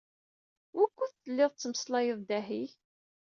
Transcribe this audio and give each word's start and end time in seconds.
Wukud 0.75 1.11
telliḍ 1.13 1.51
tettmeslayeḍ 1.53 2.19
dahi? 2.29 2.63